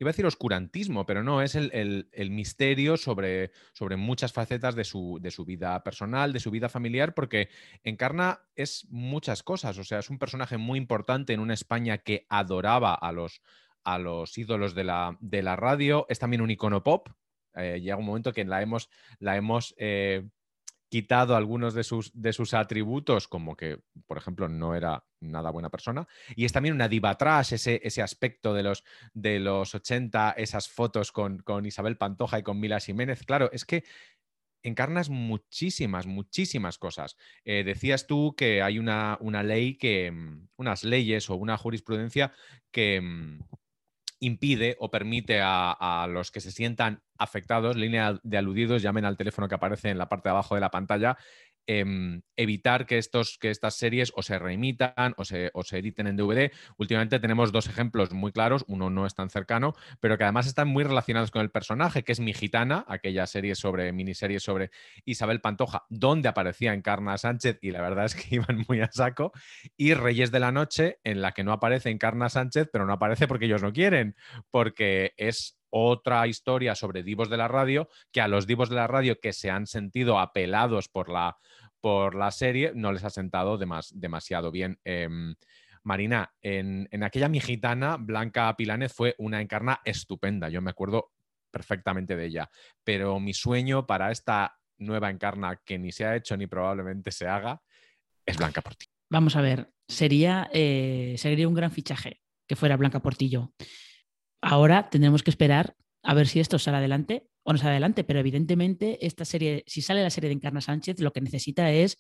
iba 0.04 0.10
a 0.10 0.14
decir 0.14 0.26
oscurantismo, 0.26 1.06
pero 1.06 1.24
no, 1.24 1.42
es 1.42 1.56
el, 1.56 2.08
misterio 2.30 2.98
sobre, 2.98 3.52
sobre, 3.74 3.96
muchas 3.96 4.34
facetas 4.34 4.76
de 4.76 4.84
su, 4.84 5.20
de 5.22 5.32
su, 5.32 5.46
vida 5.46 5.84
personal, 5.84 6.34
de 6.34 6.40
su 6.40 6.52
vida 6.52 6.70
familiar, 6.70 7.14
porque 7.14 7.50
Encarna 7.84 8.42
es 8.56 8.86
muchas 8.90 9.44
cosas, 9.44 9.78
o 9.78 9.84
sea, 9.84 10.00
es 10.00 10.10
un 10.10 10.20
personaje 10.20 10.58
muy 10.58 10.78
importante 10.78 11.34
en 11.34 11.40
una 11.40 11.54
España 11.54 11.98
que 11.98 12.26
adoraba 12.30 12.94
a 12.94 13.12
los, 13.12 13.42
a 13.84 13.98
los 13.98 14.38
ídolos 14.38 14.76
de 14.76 14.84
la, 14.84 15.18
de 15.20 15.42
la 15.42 15.56
radio, 15.56 16.06
es 16.10 16.20
también 16.20 16.42
un 16.42 16.52
icono 16.52 16.84
pop. 16.84 17.10
Eh, 17.56 17.80
llega 17.82 17.98
un 17.98 18.06
momento 18.06 18.34
que 18.34 18.46
la 18.46 18.62
hemos, 18.62 18.90
la 19.20 19.38
hemos 19.38 19.76
eh, 19.78 20.28
quitado 20.94 21.36
algunos 21.36 21.74
de 21.74 21.84
sus, 21.84 22.12
de 22.14 22.34
sus 22.34 22.54
atributos, 22.54 23.28
como 23.28 23.58
que, 23.58 23.80
por 24.06 24.20
ejemplo, 24.20 24.48
no 24.48 24.76
era 24.76 25.04
nada 25.22 25.50
buena 25.50 25.72
persona. 25.72 26.08
Y 26.36 26.46
es 26.46 26.52
también 26.52 26.76
una 26.76 26.88
diva 26.88 27.18
trash, 27.18 27.56
ese, 27.56 27.82
ese 27.84 28.04
aspecto 28.04 28.54
de 28.54 28.62
los, 28.62 28.84
de 29.12 29.40
los 29.40 29.74
80, 29.74 30.36
esas 30.38 30.70
fotos 30.70 31.12
con, 31.12 31.40
con 31.40 31.66
Isabel 31.66 31.98
Pantoja 31.98 32.38
y 32.38 32.44
con 32.44 32.60
Mila 32.60 32.80
Jiménez. 32.80 33.24
Claro, 33.26 33.50
es 33.52 33.66
que 33.66 33.86
encarnas 34.62 35.10
muchísimas, 35.10 36.06
muchísimas 36.06 36.78
cosas. 36.78 37.18
Eh, 37.44 37.64
decías 37.64 38.06
tú 38.06 38.36
que 38.38 38.62
hay 38.62 38.78
una, 38.78 39.18
una, 39.20 39.42
ley 39.42 39.80
que, 39.80 40.12
mm, 40.12 40.50
unas 40.58 40.84
leyes 40.84 41.28
o 41.32 41.36
una 41.38 41.58
jurisprudencia 41.58 42.34
que, 42.70 43.02
mm, 43.02 43.40
impide 44.26 44.76
o 44.80 44.90
permite 44.90 45.40
a, 45.42 46.08
los 46.10 46.32
que 46.32 46.42
se 46.42 46.52
sientan 46.52 47.02
afectados, 47.18 47.76
línea 47.76 48.20
de 48.24 48.38
aludidos, 48.38 48.82
llamen 48.82 49.06
al 49.06 49.18
teléfono 49.18 49.48
que 49.48 49.56
aparece 49.56 49.90
en 49.90 49.98
la 49.98 50.10
parte 50.10 50.30
de 50.30 50.32
abajo 50.32 50.56
de 50.56 50.62
la 50.62 50.72
pantalla 50.72 51.18
Em, 51.66 52.22
evitar 52.36 52.86
que, 52.86 52.98
estos, 52.98 53.38
que 53.38 53.50
estas 53.50 53.76
series 53.76 54.12
o 54.16 54.22
se 54.22 54.38
reimitan 54.38 55.14
o 55.16 55.24
se, 55.24 55.50
o 55.54 55.64
se 55.64 55.78
editen 55.78 56.08
en 56.08 56.18
DVD. 56.18 56.52
Últimamente 56.78 57.20
tenemos 57.22 57.54
dos 57.54 57.68
ejemplos 57.68 58.12
muy 58.12 58.34
claros, 58.34 58.66
uno 58.68 58.90
no 58.90 59.06
es 59.06 59.16
tan 59.16 59.30
cercano, 59.30 59.74
pero 60.02 60.18
que 60.18 60.26
además 60.26 60.48
están 60.48 60.68
muy 60.68 60.84
relacionados 60.84 61.32
con 61.32 61.42
el 61.42 61.52
personaje, 61.52 62.04
que 62.04 62.12
es 62.12 62.20
Mi 62.20 62.34
Gitana, 62.34 62.84
aquella 62.90 63.28
serie 63.28 63.56
sobre, 63.56 63.94
miniserie 63.94 64.42
sobre 64.42 64.72
Isabel 65.06 65.40
Pantoja, 65.40 65.86
donde 65.90 66.28
aparecía 66.28 66.74
Encarna 66.74 67.18
Sánchez 67.18 67.60
y 67.62 67.72
la 67.72 67.82
verdad 67.82 68.06
es 68.06 68.16
que 68.16 68.24
iban 68.36 68.66
muy 68.68 68.82
a 68.82 68.92
saco, 68.92 69.32
y 69.78 69.94
Reyes 69.94 70.32
de 70.32 70.40
la 70.42 70.52
Noche, 70.52 71.00
en 71.06 71.22
la 71.22 71.32
que 71.32 71.46
no 71.46 71.54
aparece 71.54 71.92
Encarna 71.92 72.28
Sánchez, 72.28 72.68
pero 72.74 72.86
no 72.86 72.94
aparece 72.94 73.28
porque 73.28 73.46
ellos 73.46 73.64
no 73.64 73.72
quieren, 73.72 74.16
porque 74.52 75.14
es 75.16 75.58
otra 75.76 76.28
historia 76.28 76.76
sobre 76.76 77.02
divos 77.02 77.32
de 77.32 77.38
la 77.38 77.48
radio, 77.48 77.90
que 78.12 78.22
a 78.22 78.28
los 78.28 78.46
divos 78.46 78.70
de 78.70 78.76
la 78.76 78.86
radio 78.86 79.20
que 79.20 79.34
se 79.34 79.50
han 79.50 79.66
sentido 79.66 80.20
apelados 80.20 80.88
por 80.88 81.10
la, 81.10 81.38
por 81.82 82.14
la 82.14 82.30
serie 82.30 82.74
no 82.76 82.94
les 82.94 83.04
ha 83.04 83.10
sentado 83.10 83.58
demasiado 83.58 84.52
bien. 84.52 84.80
Em, 84.84 85.34
Marina, 85.82 86.32
en, 86.44 86.88
aquella 87.04 87.28
mi 87.28 87.40
gitana, 87.40 87.98
Blanca 87.98 88.56
Pilanes 88.56 88.94
fue 88.94 89.16
una 89.18 89.42
encarna 89.42 89.82
estupenda, 89.84 90.48
yo 90.48 90.62
me 90.62 90.70
acuerdo 90.70 91.12
perfectamente 91.50 92.16
de 92.16 92.26
ella, 92.28 92.52
pero 92.84 93.20
mi 93.20 93.34
sueño 93.34 93.88
para 93.88 94.12
esta 94.12 94.56
nueva 94.78 95.10
encarna 95.10 95.60
que 95.66 95.80
ni 95.80 95.92
se 95.92 96.06
ha 96.06 96.16
hecho 96.16 96.38
ni 96.38 96.46
probablemente 96.46 97.12
se 97.12 97.28
haga 97.28 97.60
es 98.26 98.38
Blanca 98.38 98.62
por 98.62 98.76
ti. 98.76 98.86
vamos 99.10 99.36
a 99.36 99.42
ver, 99.42 99.74
sería, 99.88 100.52
eh, 100.54 101.16
sería 101.18 101.48
un 101.48 101.56
gran 101.56 101.72
fichaje 101.72 102.22
que 102.48 102.56
fuera 102.56 102.78
Blanca 102.78 103.00
Portillo. 103.00 103.54
Ahora 104.44 104.90
tendremos 104.90 105.24
que 105.24 105.32
esperar 105.32 105.78
a 106.04 106.14
ver 106.14 106.28
si 106.28 106.42
esto 106.42 106.60
sale 106.60 106.78
adelante 106.78 107.30
o 107.44 107.54
no 107.54 107.58
sale 107.58 107.72
adelante, 107.72 108.04
pero 108.04 108.20
evidentemente 108.20 109.06
esta 109.06 109.24
serie, 109.24 109.64
si 109.68 109.82
sale 109.82 110.04
la 110.04 110.10
serie 110.10 110.28
de 110.28 110.36
Encarna 110.36 110.60
Sánchez, 110.60 111.00
lo 111.00 111.14
que 111.14 111.22
necesita 111.22 111.72
es 111.72 111.98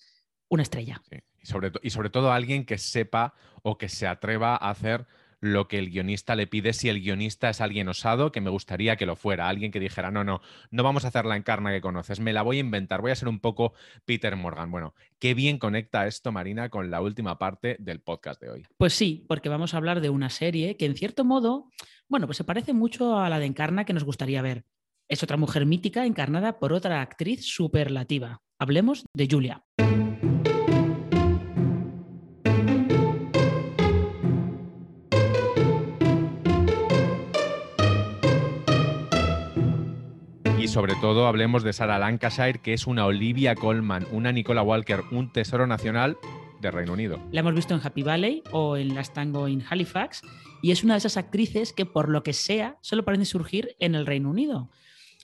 una 0.49 0.63
estrella. 0.63 1.01
Y, 1.41 1.45
sobre 1.45 1.71
y 1.81 1.89
sobre 1.89 2.09
todo 2.09 2.33
alguien 2.33 2.65
que 2.65 2.77
sepa 2.77 3.33
o 3.61 3.77
que 3.77 3.87
se 3.87 4.07
atreva 4.07 4.55
a 4.55 4.69
hacer 4.69 5.07
lo 5.39 5.67
que 5.67 5.77
el 5.77 5.89
guionista 5.89 6.35
le 6.35 6.47
pide 6.47 6.71
si 6.71 6.87
el 6.87 7.01
guionista 7.01 7.49
es 7.49 7.59
alguien 7.59 7.89
osado, 7.89 8.31
que 8.31 8.39
me 8.39 8.49
gustaría 8.49 8.95
que 8.95 9.05
lo 9.05 9.17
fuera, 9.17 9.49
alguien 9.49 9.71
que 9.71 9.79
dijera, 9.79 10.09
no, 10.09 10.23
no, 10.23 10.39
no 10.71 10.83
vamos 10.83 11.03
a 11.03 11.09
hacer 11.09 11.25
la 11.25 11.35
encarna 11.35 11.71
que 11.71 11.81
conoces, 11.81 12.21
me 12.21 12.31
la 12.31 12.43
voy 12.43 12.57
a 12.57 12.59
inventar, 12.61 13.01
voy 13.01 13.11
a 13.11 13.15
ser 13.15 13.27
un 13.27 13.41
poco 13.41 13.73
Peter 14.05 14.35
Morgan. 14.37 14.71
Bueno, 14.71 14.95
qué 15.19 15.33
bien 15.33 15.57
conecta 15.59 16.07
esto, 16.07 16.31
Marina, 16.31 16.69
con 16.69 16.89
la 16.89 17.01
última 17.01 17.39
parte 17.39 17.75
del 17.79 17.99
podcast 17.99 18.41
de 18.41 18.51
hoy. 18.51 18.65
Pues 18.77 18.93
sí, 18.93 19.25
porque 19.27 19.49
vamos 19.49 19.73
a 19.73 19.77
hablar 19.77 19.99
de 19.99 20.09
una 20.09 20.29
serie 20.29 20.77
que 20.77 20.85
en 20.85 20.95
cierto 20.95 21.25
modo, 21.25 21.69
bueno, 22.13 22.27
pues 22.27 22.37
se 22.37 22.43
parece 22.43 22.73
mucho 22.73 23.17
a 23.17 23.27
la 23.27 23.39
de 23.39 23.47
encarna 23.47 23.85
que 23.85 23.93
nos 23.93 24.03
gustaría 24.03 24.43
ver. 24.43 24.65
Es 25.09 25.23
otra 25.23 25.35
mujer 25.35 25.65
mítica 25.65 26.05
encarnada 26.05 26.59
por 26.59 26.71
otra 26.71 27.01
actriz 27.01 27.43
superlativa. 27.43 28.43
Hablemos 28.59 29.03
de 29.15 29.27
Julia. 29.27 29.63
sobre 40.73 40.95
todo 40.95 41.27
hablemos 41.27 41.61
de 41.61 41.71
Sarah 41.71 41.99
Lancashire, 41.99 42.57
que 42.57 42.73
es 42.73 42.87
una 42.87 43.05
Olivia 43.05 43.53
Colman, 43.53 44.07
una 44.11 44.31
Nicola 44.31 44.63
Walker, 44.63 45.03
un 45.11 45.31
tesoro 45.31 45.67
nacional 45.67 46.17
Reino 46.71 46.93
Unido. 46.93 47.19
La 47.31 47.41
hemos 47.41 47.53
visto 47.55 47.73
en 47.73 47.81
Happy 47.83 48.03
Valley 48.03 48.43
o 48.51 48.77
en 48.77 48.95
Las 48.95 49.13
Tango 49.13 49.47
in 49.47 49.63
Halifax 49.69 50.21
y 50.61 50.71
es 50.71 50.83
una 50.83 50.93
de 50.93 50.99
esas 50.99 51.17
actrices 51.17 51.73
que 51.73 51.85
por 51.85 52.09
lo 52.09 52.23
que 52.23 52.33
sea 52.33 52.77
solo 52.81 53.03
parecen 53.03 53.25
surgir 53.25 53.75
en 53.79 53.95
el 53.95 54.05
Reino 54.05 54.29
Unido. 54.29 54.69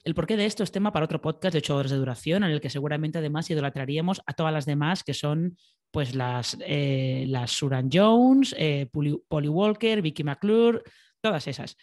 El 0.03 0.15
porqué 0.15 0.37
de 0.37 0.45
esto 0.45 0.63
es 0.63 0.71
tema 0.71 0.91
para 0.91 1.05
otro 1.05 1.21
podcast 1.21 1.53
de 1.53 1.59
8 1.59 1.75
horas 1.75 1.91
de 1.91 1.97
duración, 1.97 2.43
en 2.43 2.51
el 2.51 2.61
que 2.61 2.69
seguramente 2.69 3.17
además 3.17 3.49
idolatraríamos 3.49 4.21
a 4.25 4.33
todas 4.33 4.53
las 4.53 4.65
demás, 4.65 5.03
que 5.03 5.13
son 5.13 5.57
pues 5.91 6.15
las, 6.15 6.57
eh, 6.61 7.25
las 7.27 7.51
Suran 7.51 7.89
Jones, 7.91 8.55
eh, 8.57 8.87
Polly 8.91 9.47
Walker, 9.47 10.01
Vicky 10.01 10.23
McClure, 10.23 10.81
todas 11.21 11.47
esas. 11.47 11.77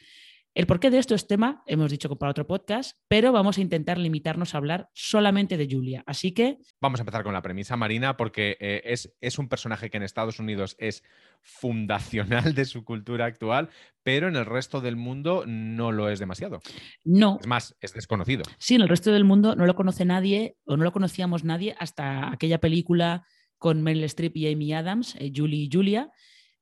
El 0.57 0.67
porqué 0.67 0.89
de 0.89 0.97
esto 0.97 1.15
es 1.15 1.27
tema, 1.27 1.63
hemos 1.67 1.91
dicho 1.91 2.09
para 2.17 2.31
otro 2.31 2.47
podcast, 2.47 2.97
pero 3.09 3.31
vamos 3.31 3.59
a 3.59 3.61
intentar 3.61 3.99
limitarnos 3.99 4.55
a 4.55 4.57
hablar 4.57 4.89
solamente 4.95 5.59
de 5.59 5.69
Julia. 5.71 6.03
Así 6.07 6.33
que... 6.33 6.57
Vamos 6.81 6.99
a 6.99 7.03
empezar 7.03 7.25
con 7.25 7.35
la 7.35 7.43
premisa, 7.43 7.77
Marina, 7.77 8.17
porque 8.17 8.57
eh, 8.59 8.81
es, 8.87 9.15
es, 9.21 9.39
un 9.39 9.51
personaje 9.51 9.91
que 9.91 9.99
en 9.99 10.03
Estados 10.03 10.41
Unidos 10.41 10.75
es 10.79 11.05
fundacional 11.43 12.55
de 12.55 12.65
su 12.65 12.87
cultura 12.87 13.27
actual, 13.27 13.69
pero 14.03 14.29
en 14.29 14.37
el 14.37 14.47
resto 14.47 14.81
del 14.81 14.97
mundo 14.97 15.45
no 15.47 15.93
lo 15.93 16.09
es 16.09 16.21
demasiado. 16.21 16.63
No. 17.05 17.37
Es 17.39 17.47
más, 17.47 17.77
es 17.83 17.93
desconocido. 17.93 18.45
Sí, 18.57 18.77
en 18.77 18.81
el 18.81 18.89
resto 18.89 19.13
del 19.13 19.25
mundo 19.25 19.57
no 19.57 19.67
lo 19.67 19.75
conoce 19.75 20.07
nadie 20.07 20.57
o 20.65 20.79
no 20.79 20.85
lo 20.85 20.93
conocíamos 20.93 21.45
nadie 21.45 21.77
hasta 21.79 22.33
aquella 22.33 22.63
película 22.63 23.27
con 23.59 23.83
Meryl 23.83 24.05
Streep 24.05 24.35
y 24.39 24.51
Amy 24.51 24.73
Adams, 24.73 25.17
eh, 25.19 25.31
Julie 25.37 25.65
y 25.65 25.71
Julia. 25.71 26.11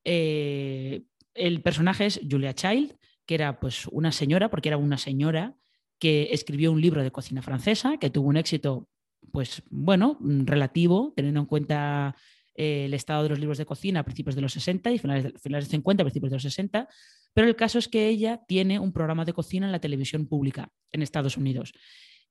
Eh, 0.03 1.03
el 1.33 1.61
personaje 1.61 2.07
es 2.07 2.19
Julia 2.29 2.53
Child 2.53 2.93
que 3.25 3.35
era 3.35 3.59
pues 3.59 3.87
una 3.87 4.11
señora, 4.11 4.49
porque 4.49 4.69
era 4.69 4.77
una 4.77 4.97
señora 4.97 5.55
que 5.99 6.29
escribió 6.31 6.71
un 6.71 6.81
libro 6.81 7.03
de 7.03 7.11
cocina 7.11 7.41
francesa, 7.41 7.97
que 7.97 8.09
tuvo 8.09 8.29
un 8.29 8.37
éxito, 8.37 8.89
pues 9.31 9.63
bueno, 9.69 10.17
relativo, 10.21 11.13
teniendo 11.15 11.39
en 11.39 11.45
cuenta 11.45 12.15
eh, 12.53 12.85
el 12.85 12.93
estado 12.93 13.23
de 13.23 13.29
los 13.29 13.39
libros 13.39 13.57
de 13.57 13.65
cocina 13.65 14.01
a 14.01 14.03
principios 14.03 14.35
de 14.35 14.41
los 14.41 14.53
60 14.53 14.91
y 14.91 14.99
finales 14.99 15.23
de, 15.23 15.39
finales 15.39 15.65
de 15.65 15.71
50, 15.71 16.03
principios 16.03 16.31
de 16.31 16.35
los 16.35 16.43
60, 16.43 16.87
pero 17.33 17.47
el 17.47 17.55
caso 17.55 17.79
es 17.79 17.87
que 17.87 18.07
ella 18.07 18.41
tiene 18.47 18.79
un 18.79 18.93
programa 18.93 19.25
de 19.25 19.33
cocina 19.33 19.65
en 19.65 19.71
la 19.71 19.79
televisión 19.79 20.25
pública 20.27 20.71
en 20.91 21.01
Estados 21.01 21.37
Unidos. 21.37 21.73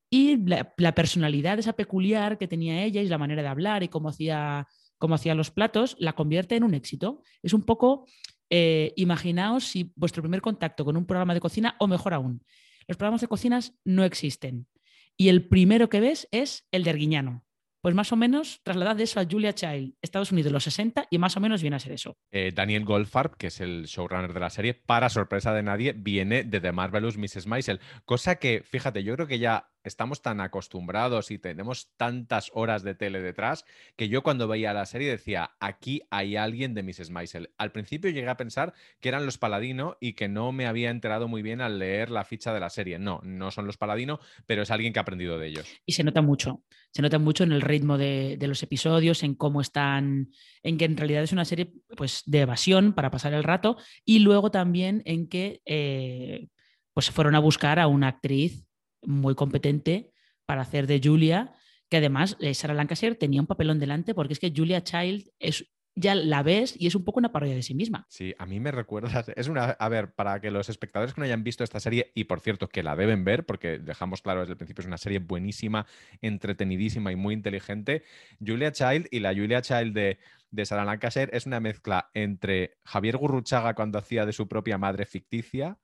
Y 0.09 0.37
la, 0.37 0.73
personalidad 0.95 1.59
esa 1.59 1.73
peculiar 1.73 2.37
que 2.37 2.47
tenía 2.47 2.83
ella 2.83 3.01
y 3.01 3.07
la 3.07 3.17
manera 3.17 3.41
de 3.41 3.47
hablar 3.47 3.83
y 3.83 3.87
cómo 3.87 4.09
hacía, 4.09 4.67
cómo 4.97 5.15
hacía 5.15 5.35
los 5.35 5.51
platos 5.51 5.95
la 5.99 6.13
convierte 6.13 6.55
en 6.55 6.63
un 6.63 6.73
éxito. 6.73 7.21
Es 7.43 7.53
un 7.53 7.63
poco 7.63 8.07
eh, 8.49 8.93
imaginaos 8.95 9.65
si 9.65 9.91
vuestro 9.95 10.23
primer 10.23 10.41
contacto 10.41 10.85
con 10.85 10.97
un 10.97 11.05
programa 11.05 11.33
de 11.33 11.39
cocina, 11.39 11.75
o 11.79 11.87
mejor 11.87 12.13
aún, 12.13 12.43
los 12.87 12.97
programas 12.97 13.21
de 13.21 13.27
cocinas 13.27 13.73
no 13.83 14.03
existen. 14.03 14.67
Y 15.17 15.29
el 15.29 15.47
primero 15.47 15.89
que 15.89 15.99
ves 15.99 16.27
es 16.31 16.67
el 16.71 16.83
de 16.83 16.89
Arguiñano. 16.91 17.45
Pues 17.81 17.93
más 17.93 18.11
o 18.11 18.15
menos 18.15 18.61
trasladad 18.63 18.99
eso 18.99 19.19
a 19.19 19.27
Julia 19.29 19.53
Child, 19.53 19.93
Estados 20.01 20.31
Unidos, 20.31 20.51
los 20.51 20.63
60, 20.63 21.07
y 21.11 21.19
más 21.19 21.37
o 21.37 21.39
menos 21.39 21.61
viene 21.61 21.75
a 21.75 21.79
ser 21.79 21.91
eso. 21.91 22.17
Eh, 22.31 22.51
Daniel 22.51 22.83
Goldfarb, 22.83 23.37
que 23.37 23.47
es 23.47 23.61
el 23.61 23.85
showrunner 23.85 24.33
de 24.33 24.39
la 24.39 24.49
serie, 24.49 24.73
para 24.73 25.07
sorpresa 25.07 25.53
de 25.53 25.61
nadie, 25.61 25.93
viene 25.93 26.43
de 26.43 26.59
The 26.59 26.71
Marvelous 26.71 27.17
Mrs. 27.17 27.45
Maisel. 27.45 27.79
Cosa 28.03 28.37
que, 28.37 28.63
fíjate, 28.63 29.03
yo 29.03 29.13
creo 29.13 29.27
que 29.27 29.37
ya 29.37 29.69
estamos 29.85 30.21
tan 30.21 30.41
acostumbrados 30.41 31.31
y 31.31 31.37
tenemos 31.37 31.91
tantas 31.97 32.51
horas 32.53 32.83
de 32.83 32.95
tele 32.95 33.21
detrás 33.21 33.65
que 33.95 34.09
yo 34.09 34.23
cuando 34.23 34.47
veía 34.47 34.73
la 34.73 34.85
serie 34.85 35.09
decía, 35.09 35.51
aquí 35.59 36.01
hay 36.09 36.35
alguien 36.35 36.73
de 36.73 36.83
Mrs. 36.83 37.09
Maisel. 37.11 37.51
Al 37.57 37.71
principio 37.71 38.09
llegué 38.09 38.27
a 38.29 38.37
pensar 38.37 38.73
que 38.99 39.09
eran 39.09 39.25
los 39.25 39.37
Paladino 39.37 39.97
y 39.99 40.13
que 40.13 40.27
no 40.27 40.51
me 40.51 40.65
había 40.65 40.89
enterado 40.89 41.27
muy 41.27 41.41
bien 41.41 41.61
al 41.61 41.79
leer 41.79 42.09
la 42.11 42.25
ficha 42.25 42.53
de 42.53 42.59
la 42.59 42.69
serie. 42.69 42.99
No, 42.99 43.21
no 43.23 43.51
son 43.51 43.67
los 43.67 43.77
Paladino, 43.77 44.19
pero 44.45 44.63
es 44.63 44.71
alguien 44.71 44.91
que 44.91 44.99
ha 44.99 45.03
aprendido 45.03 45.37
de 45.37 45.47
ellos. 45.47 45.67
Y 45.85 45.93
se 45.93 46.03
nota 46.03 46.21
mucho, 46.21 46.63
se 46.91 47.01
nota 47.01 47.19
mucho 47.19 47.43
en 47.43 47.51
el 47.51 47.61
ritmo 47.61 47.97
de, 47.97 48.37
los 48.41 48.61
episodios, 48.63 49.23
en 49.23 49.35
cómo 49.35 49.61
están, 49.61 50.31
en 50.63 50.77
que 50.77 50.85
en 50.85 50.97
realidad 50.97 51.23
es 51.23 51.31
una 51.31 51.45
serie 51.45 51.71
pues, 51.95 52.23
de 52.25 52.41
evasión 52.41 52.93
para 52.93 53.11
pasar 53.11 53.33
el 53.33 53.43
rato 53.43 53.77
y 54.03 54.19
luego 54.19 54.51
también 54.51 55.01
en 55.05 55.27
que... 55.27 55.61
Eh, 55.65 56.47
pues 56.95 57.11
fueron 57.11 57.35
a 57.35 57.39
buscar 57.39 57.77
a 57.77 57.87
una 57.87 58.07
actriz 58.07 58.64
muy 59.07 59.35
competente 59.35 60.11
para 60.45 60.61
hacer 60.61 60.87
de 60.87 61.01
Julia, 61.03 61.53
que 61.89 61.97
además 61.97 62.37
eh, 62.39 62.53
Sarah 62.53 62.73
Lancashire 62.73 63.15
tenía 63.15 63.41
un 63.41 63.47
papelón 63.47 63.79
delante 63.79 64.13
porque 64.13 64.33
es 64.33 64.39
que 64.39 64.53
Julia 64.55 64.83
Child 64.83 65.29
es 65.39 65.65
ya 65.97 66.13
la 66.13 66.43
ves 66.43 66.75
y 66.77 66.87
es 66.87 66.95
un 66.95 67.05
poco 67.05 67.19
una 67.19 67.31
parodia 67.31 67.55
de 67.55 67.63
sí 67.63 67.73
misma. 67.73 68.05
Sí, 68.09 68.35
a 68.37 68.45
mí 68.45 68.59
me 68.59 68.71
recuerda, 68.71 69.23
es 69.35 69.47
una, 69.47 69.63
a 69.71 69.89
ver, 69.89 70.13
para 70.13 70.41
que 70.41 70.51
los 70.51 70.69
espectadores 70.69 71.13
que 71.13 71.21
no 71.21 71.25
hayan 71.25 71.43
visto 71.43 71.63
esta 71.63 71.79
serie, 71.79 72.11
y 72.13 72.25
por 72.25 72.41
cierto 72.41 72.67
que 72.67 72.83
la 72.83 72.95
deben 72.95 73.23
ver, 73.23 73.45
porque 73.45 73.79
dejamos 73.79 74.21
claro 74.21 74.41
desde 74.41 74.53
el 74.53 74.57
principio, 74.57 74.81
es 74.81 74.87
una 74.87 74.97
serie 74.97 75.19
buenísima, 75.19 75.87
entretenidísima 76.21 77.11
y 77.11 77.15
muy 77.15 77.33
inteligente, 77.33 78.03
Julia 78.45 78.71
Child 78.71 79.07
y 79.09 79.21
la 79.21 79.33
Julia 79.33 79.61
Child 79.61 79.93
de, 79.93 80.19
de 80.51 80.65
Sarah 80.65 80.85
Lancashire 80.85 81.35
es 81.35 81.45
una 81.45 81.59
mezcla 81.59 82.09
entre 82.13 82.77
Javier 82.83 83.17
Gurruchaga 83.17 83.73
cuando 83.73 83.97
hacía 83.97 84.25
de 84.25 84.33
su 84.33 84.47
propia 84.47 84.77
madre 84.77 85.05
ficticia, 85.05 85.79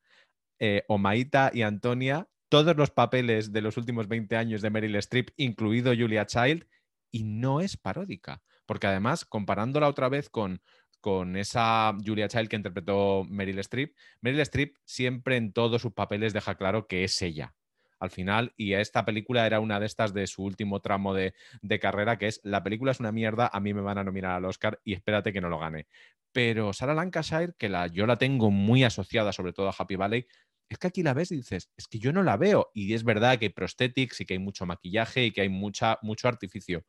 eh, 0.59 0.83
Omaita 0.87 1.51
y 1.53 1.61
Antonia 1.63 2.27
todos 2.51 2.75
los 2.75 2.91
papeles 2.91 3.53
de 3.53 3.61
los 3.61 3.77
últimos 3.77 4.09
20 4.09 4.35
años 4.35 4.61
de 4.61 4.69
Meryl 4.69 4.97
Streep, 4.97 5.29
incluido 5.37 5.93
Julia 5.97 6.25
Child, 6.25 6.67
y 7.09 7.23
no 7.23 7.61
es 7.61 7.77
paródica. 7.77 8.41
Porque 8.65 8.87
además, 8.87 9.23
comparándola 9.23 9.87
otra 9.87 10.09
vez 10.09 10.29
con, 10.29 10.61
con 10.99 11.37
esa 11.37 11.95
Julia 12.05 12.27
Child 12.27 12.49
que 12.49 12.57
interpretó 12.57 13.23
Meryl 13.23 13.59
Streep, 13.59 13.95
Meryl 14.19 14.41
Streep 14.41 14.75
siempre 14.83 15.37
en 15.37 15.53
todos 15.53 15.81
sus 15.81 15.93
papeles 15.93 16.33
deja 16.33 16.55
claro 16.55 16.87
que 16.87 17.05
es 17.05 17.21
ella. 17.21 17.55
Al 17.99 18.09
final, 18.09 18.51
y 18.57 18.73
esta 18.73 19.05
película 19.05 19.45
era 19.45 19.61
una 19.61 19.79
de 19.79 19.85
estas 19.85 20.13
de 20.13 20.27
su 20.27 20.43
último 20.43 20.81
tramo 20.81 21.13
de, 21.13 21.33
carrera, 21.79 22.17
que 22.17 22.27
es 22.27 22.41
la 22.43 22.63
película 22.63 22.91
es 22.91 22.99
una 22.99 23.13
mierda, 23.13 23.49
a 23.53 23.61
mí 23.61 23.73
me 23.73 23.81
van 23.81 23.97
a 23.97 24.03
nominar 24.03 24.31
al 24.31 24.43
Oscar 24.45 24.81
y 24.83 24.91
espérate 24.91 25.31
que 25.31 25.39
no 25.39 25.47
lo 25.47 25.57
gane. 25.57 25.87
Pero 26.33 26.73
Sarah 26.73 26.95
Lancashire, 26.95 27.53
que 27.57 27.69
la, 27.69 27.87
yo 27.87 28.05
la 28.07 28.17
tengo 28.17 28.51
muy 28.51 28.83
asociada 28.83 29.31
sobre 29.31 29.53
todo 29.53 29.69
a 29.69 29.75
Happy 29.77 29.95
Valley, 29.95 30.27
es 30.73 30.77
que 30.77 30.87
aquí 30.87 31.03
la 31.03 31.13
ves 31.13 31.31
y 31.31 31.35
dices, 31.35 31.69
es 31.75 31.87
que 31.87 31.99
yo 31.99 32.13
no 32.13 32.23
la 32.23 32.37
veo. 32.37 32.71
Y 32.73 32.93
es 32.93 33.03
verdad 33.03 33.37
que 33.37 33.47
hay 33.47 33.49
prosthetics 33.49 34.21
y 34.21 34.25
que 34.25 34.35
hay 34.35 34.39
mucho 34.39 34.65
maquillaje 34.65 35.25
y 35.25 35.31
que 35.31 35.41
hay 35.41 35.49
mucha, 35.49 35.99
mucho 36.01 36.29
artificio. 36.29 36.85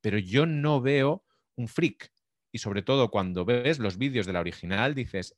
Pero 0.00 0.18
yo 0.18 0.46
no 0.46 0.80
veo 0.80 1.24
un 1.56 1.68
freak. 1.68 2.10
Y 2.50 2.58
sobre 2.58 2.82
todo 2.82 3.08
cuando 3.10 3.44
ves 3.44 3.78
los 3.78 3.98
vídeos 3.98 4.26
de 4.26 4.32
la 4.32 4.40
original, 4.40 4.96
dices, 4.96 5.36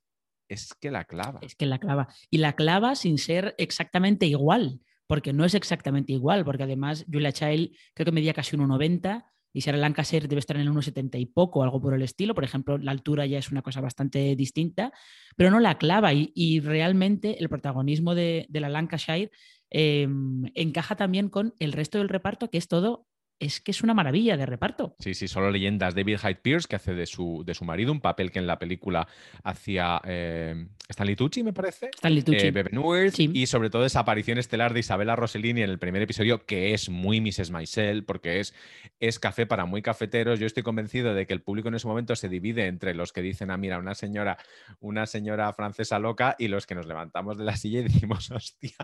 es 0.48 0.72
que 0.80 0.90
la 0.90 1.04
clava. 1.04 1.40
Es 1.42 1.54
que 1.54 1.66
la 1.66 1.78
clava. 1.78 2.08
Y 2.30 2.38
la 2.38 2.54
clava 2.54 2.94
sin 2.94 3.18
ser 3.18 3.54
exactamente 3.58 4.24
igual, 4.24 4.80
porque 5.06 5.34
no 5.34 5.44
es 5.44 5.54
exactamente 5.54 6.14
igual, 6.14 6.46
porque 6.46 6.62
además 6.62 7.04
Julia 7.12 7.32
Child 7.32 7.76
creo 7.92 8.06
que 8.06 8.12
medía 8.12 8.32
casi 8.32 8.56
1,90 8.56 9.22
y 9.52 9.60
Sarah 9.60 9.78
Lancashire 9.78 10.28
debe 10.28 10.38
estar 10.38 10.56
en 10.56 10.62
el 10.62 10.70
1,70 10.70 11.20
y 11.20 11.26
poco, 11.26 11.62
algo 11.62 11.80
por 11.80 11.94
el 11.94 12.02
estilo. 12.02 12.34
Por 12.34 12.44
ejemplo, 12.44 12.78
la 12.78 12.90
altura 12.90 13.26
ya 13.26 13.38
es 13.38 13.50
una 13.50 13.62
cosa 13.62 13.80
bastante 13.80 14.34
distinta, 14.36 14.92
pero 15.36 15.50
no 15.50 15.60
la 15.60 15.78
clava. 15.78 16.12
Y, 16.14 16.60
realmente 16.60 17.38
el 17.40 17.48
protagonismo 17.48 18.14
de, 18.14 18.46
la 18.50 18.68
Lancashire 18.68 19.30
em, 19.70 20.44
encaja 20.54 20.96
también 20.96 21.28
con 21.28 21.54
el 21.58 21.72
resto 21.72 21.98
del 21.98 22.08
reparto, 22.08 22.50
que 22.50 22.58
es 22.58 22.68
todo 22.68 23.06
es 23.42 23.60
que 23.60 23.72
es 23.72 23.82
una 23.82 23.92
maravilla 23.92 24.36
de 24.36 24.46
reparto. 24.46 24.94
Sí, 25.00 25.14
sí, 25.14 25.26
solo 25.26 25.50
leyendas. 25.50 25.94
David 25.94 26.18
Hyde 26.18 26.36
Pierce, 26.36 26.68
que 26.68 26.76
hace 26.76 26.94
de 26.94 27.06
su, 27.06 27.42
de 27.44 27.54
su 27.54 27.64
marido, 27.64 27.90
un 27.90 28.00
papel 28.00 28.30
que 28.30 28.38
en 28.38 28.46
la 28.46 28.58
película 28.58 29.08
hacía 29.42 30.00
eh, 30.04 30.68
Stanley 30.88 31.16
Tucci, 31.16 31.42
me 31.42 31.52
parece. 31.52 31.90
Stanley 31.92 32.22
Tucci. 32.22 32.46
Eh, 32.46 33.30
y 33.32 33.46
sobre 33.46 33.68
todo 33.68 33.84
esa 33.84 34.00
aparición 34.00 34.38
estelar 34.38 34.72
de 34.72 34.80
Isabella 34.80 35.16
Rossellini 35.16 35.62
en 35.62 35.70
el 35.70 35.80
primer 35.80 36.02
episodio, 36.02 36.46
que 36.46 36.72
es 36.72 36.88
muy 36.88 37.20
Mrs. 37.20 37.50
Maisel, 37.50 38.04
porque 38.04 38.38
es, 38.38 38.54
es 39.00 39.18
café 39.18 39.44
para 39.44 39.64
muy 39.64 39.82
cafeteros. 39.82 40.38
Yo 40.38 40.46
estoy 40.46 40.62
convencido 40.62 41.12
de 41.12 41.26
que 41.26 41.32
el 41.32 41.42
público 41.42 41.68
en 41.68 41.74
ese 41.74 41.88
momento 41.88 42.14
se 42.14 42.28
divide 42.28 42.66
entre 42.66 42.94
los 42.94 43.12
que 43.12 43.22
dicen, 43.22 43.50
ah, 43.50 43.56
mira, 43.56 43.78
una 43.78 43.94
señora, 43.94 44.38
una 44.78 45.06
señora 45.06 45.52
francesa 45.52 45.98
loca, 45.98 46.36
y 46.38 46.46
los 46.46 46.66
que 46.66 46.76
nos 46.76 46.86
levantamos 46.86 47.36
de 47.38 47.44
la 47.44 47.56
silla 47.56 47.80
y 47.80 47.82
decimos, 47.88 48.30
hostia, 48.30 48.76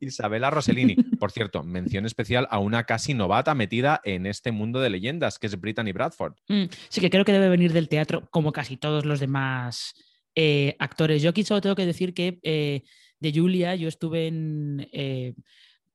Isabella 0.00 0.50
Rossellini. 0.50 0.94
Por 1.18 1.32
cierto, 1.32 1.62
mención 1.62 2.06
especial 2.06 2.46
a 2.50 2.58
una 2.58 2.84
casi 2.84 3.14
novata 3.14 3.54
metida 3.54 4.00
en 4.04 4.26
este 4.26 4.52
mundo 4.52 4.80
de 4.80 4.90
leyendas, 4.90 5.38
que 5.38 5.46
es 5.46 5.60
Brittany 5.60 5.92
Bradford. 5.92 6.34
Mm, 6.48 6.64
sí, 6.88 7.00
que 7.00 7.10
creo 7.10 7.24
que 7.24 7.32
debe 7.32 7.48
venir 7.48 7.72
del 7.72 7.88
teatro, 7.88 8.28
como 8.30 8.52
casi 8.52 8.76
todos 8.76 9.04
los 9.04 9.20
demás 9.20 9.94
eh, 10.34 10.76
actores. 10.78 11.22
Yo 11.22 11.30
aquí 11.30 11.44
solo 11.44 11.60
tengo 11.60 11.76
que 11.76 11.86
decir 11.86 12.14
que 12.14 12.38
eh, 12.42 12.82
de 13.18 13.32
Julia 13.32 13.74
yo 13.74 13.88
estuve 13.88 14.26
en... 14.26 14.88
Eh, 14.92 15.34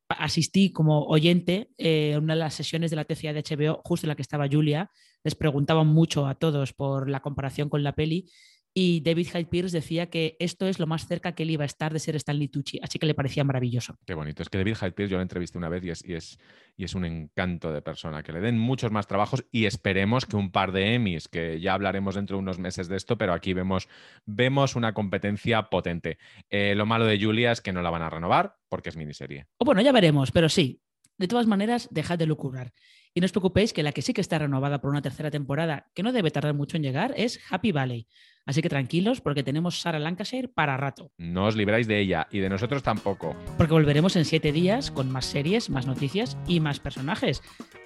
asistí 0.08 0.72
como 0.72 1.06
oyente 1.06 1.72
a 1.80 2.20
una 2.20 2.36
de 2.36 2.40
las 2.40 2.54
sesiones 2.54 2.92
de 2.92 2.96
la 2.96 3.06
TCA 3.06 3.34
de 3.34 3.42
HBO, 3.42 3.82
justo 3.84 4.06
en 4.06 4.10
la 4.10 4.16
que 4.16 4.22
estaba 4.22 4.48
Julia. 4.48 4.92
Les 5.24 5.34
preguntaban 5.34 5.88
mucho 5.88 6.28
a 6.28 6.36
todos 6.36 6.74
por 6.74 7.10
la 7.10 7.22
comparación 7.22 7.70
con 7.70 7.84
la 7.84 7.96
peli 7.96 8.30
y 8.78 9.00
David 9.00 9.30
Hyde 9.32 9.46
Pierce 9.46 9.72
decía 9.72 10.10
que 10.10 10.36
esto 10.38 10.68
es 10.68 10.80
lo 10.80 10.86
más 10.86 11.08
cerca 11.08 11.34
que 11.34 11.44
él 11.44 11.52
iba 11.52 11.64
a 11.64 11.66
estar 11.66 11.94
de 11.94 12.00
ser 12.00 12.18
Stanley 12.18 12.50
Tucci, 12.50 12.78
así 12.84 13.00
que 13.00 13.06
le 13.06 13.14
parecía 13.14 13.46
maravilloso. 13.46 13.98
Qué 14.06 14.14
bonito. 14.14 14.44
Es 14.44 14.50
que 14.50 14.58
David 14.58 14.76
Hyde 14.76 14.92
Pierce 14.92 15.12
yo 15.12 15.18
lo 15.18 15.24
entrevisté 15.24 15.58
una 15.58 15.70
vez 15.70 15.86
y 15.86 15.92
es, 15.92 16.04
y 16.06 16.14
es, 16.14 16.38
y 16.76 16.84
es 16.84 16.94
un 16.94 17.06
encanto 17.06 17.72
de 17.72 17.82
persona. 17.82 18.22
Que 18.22 18.34
le 18.34 18.42
den 18.42 18.60
muchos 18.60 18.92
más 18.92 19.08
trabajos 19.08 19.46
y 19.50 19.66
esperemos 19.66 20.26
que 20.26 20.36
un 20.36 20.52
par 20.52 20.74
de 20.74 20.94
Emmys, 20.94 21.30
que 21.30 21.62
ya 21.62 21.74
hablaremos 21.74 22.16
dentro 22.16 22.36
de 22.36 22.44
unos 22.44 22.60
meses 22.60 22.90
de 22.90 22.98
esto, 22.98 23.18
pero 23.18 23.32
aquí 23.32 23.54
vemos, 23.54 23.88
vemos 24.26 24.76
una 24.76 24.94
competencia 24.94 25.70
potente. 25.70 26.18
Eh, 26.50 26.76
lo 26.76 26.86
malo 26.86 27.06
de 27.06 27.18
Julia 27.18 27.54
es 27.54 27.62
que 27.62 27.72
no 27.72 27.82
la 27.82 27.92
van 27.92 28.02
a 28.02 28.10
renovar 28.10 28.58
porque 28.68 28.90
es 28.90 28.98
miniserie. 28.98 29.48
O 29.58 29.64
bueno, 29.64 29.80
ya 29.80 29.94
veremos, 29.94 30.32
pero 30.34 30.50
sí. 30.50 30.82
De 31.18 31.30
todas 31.30 31.48
maneras, 31.48 31.88
dejad 31.92 32.20
de 32.20 32.26
lucubrar. 32.26 32.74
Y 33.18 33.22
no 33.22 33.26
os 33.26 33.32
preocupéis 33.32 33.72
que 33.72 33.82
la 33.82 33.94
que 33.94 34.02
sí 34.02 34.14
que 34.14 34.20
está 34.20 34.40
renovada 34.40 34.82
por 34.82 34.92
una 34.92 35.02
tercera 35.02 35.32
temporada, 35.32 35.90
que 35.96 36.04
no 36.04 36.12
debe 36.12 36.32
tardar 36.32 36.54
mucho 36.54 36.76
en 36.76 36.84
llegar, 36.84 37.14
es 37.16 37.40
Happy 37.50 37.72
Valley. 37.72 38.08
Así 38.46 38.62
que 38.62 38.68
tranquilos 38.68 39.22
porque 39.22 39.42
tenemos 39.42 39.80
Sarah 39.80 40.00
Lancashire 40.00 40.50
para 40.50 40.76
rato. 40.76 41.14
No 41.18 41.46
os 41.46 41.56
libráis 41.56 41.88
de 41.88 41.98
ella 41.98 42.28
y 42.30 42.40
de 42.40 42.50
nosotros 42.50 42.84
tampoco. 42.84 43.34
Porque 43.58 43.72
volveremos 43.72 44.18
en 44.18 44.26
siete 44.26 44.52
días 44.52 44.92
con 44.92 45.10
más 45.10 45.26
series, 45.28 45.70
más 45.70 45.88
noticias 45.88 46.38
y 46.46 46.60
más 46.60 46.82
personajes. 46.82 47.42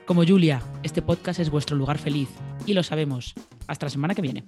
Como 0.07 0.25
Julia, 0.25 0.63
este 0.81 1.03
podcast 1.03 1.39
es 1.39 1.51
vuestro 1.51 1.77
lugar 1.77 2.00
feliz 2.00 2.29
y 2.65 2.74
lo 2.74 2.81
sabemos. 2.81 3.36
Hasta 3.67 3.86
la 3.86 3.91
semana 3.91 4.15
que 4.15 4.24
viene. 4.24 4.43